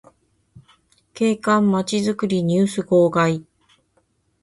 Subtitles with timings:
[1.13, 3.45] 景観まちづくりニュース号外